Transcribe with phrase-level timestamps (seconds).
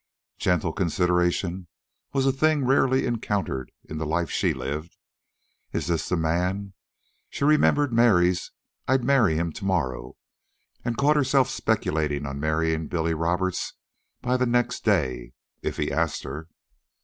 [0.39, 1.67] Gentle consideration
[2.11, 4.97] was a thing rarely encountered in the life she lived.
[5.73, 6.73] IS THIS THE MAN?
[7.29, 8.51] She remembered Mary's
[8.87, 10.15] "I'd marry him to morrow,"
[10.83, 13.73] and caught herself speculating on marrying Billy Roberts
[14.23, 16.47] by the next day if he asked her.